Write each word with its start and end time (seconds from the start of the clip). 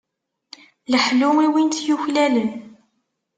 Leḥlu 0.91 1.29
i 1.45 1.47
win 1.53 1.69
t-yuklalen. 1.69 2.51